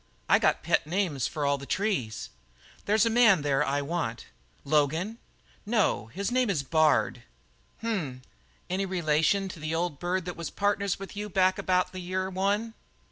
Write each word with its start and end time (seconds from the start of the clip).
I 0.27 0.39
got 0.39 0.63
pet 0.63 0.87
names 0.87 1.27
for 1.27 1.45
all 1.45 1.59
the 1.59 1.67
trees." 1.67 2.31
"There's 2.85 3.05
a 3.05 3.09
man 3.11 3.43
there 3.43 3.63
I 3.63 3.83
want." 3.83 4.25
"Logan?" 4.65 5.19
"No. 5.63 6.07
His 6.07 6.31
name 6.31 6.49
is 6.49 6.63
Bard." 6.63 7.17
"H 7.17 7.23
m! 7.83 8.21
Any 8.67 8.87
relation 8.87 9.43
of 9.45 9.61
the 9.61 9.75
old 9.75 9.99
bird 9.99 10.25
that 10.25 10.35
was 10.35 10.49
partners 10.49 10.97
with 10.97 11.15
you 11.15 11.29
back 11.29 11.59
about 11.59 11.91
the 11.91 11.99
year 12.01 12.31
one?" 12.31 12.73